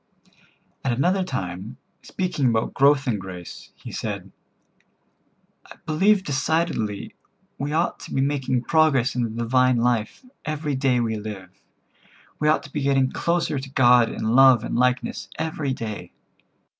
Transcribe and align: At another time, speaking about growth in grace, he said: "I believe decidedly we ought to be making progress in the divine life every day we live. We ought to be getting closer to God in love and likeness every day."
At 0.83 0.93
another 0.93 1.23
time, 1.23 1.77
speaking 2.01 2.47
about 2.47 2.73
growth 2.73 3.07
in 3.07 3.19
grace, 3.19 3.69
he 3.75 3.91
said: 3.91 4.31
"I 5.67 5.75
believe 5.85 6.23
decidedly 6.23 7.13
we 7.59 7.71
ought 7.71 7.99
to 7.99 8.11
be 8.11 8.19
making 8.21 8.63
progress 8.63 9.13
in 9.15 9.21
the 9.21 9.29
divine 9.29 9.77
life 9.77 10.25
every 10.43 10.73
day 10.73 10.99
we 10.99 11.17
live. 11.17 11.51
We 12.39 12.47
ought 12.47 12.63
to 12.63 12.73
be 12.73 12.81
getting 12.81 13.11
closer 13.11 13.59
to 13.59 13.69
God 13.69 14.09
in 14.11 14.23
love 14.33 14.63
and 14.63 14.75
likeness 14.75 15.29
every 15.37 15.71
day." 15.71 16.13